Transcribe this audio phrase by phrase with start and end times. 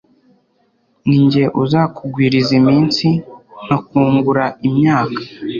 [1.07, 3.07] Ni jye uzakugwiriza iminsi
[3.63, 5.19] Nkakungura imyaka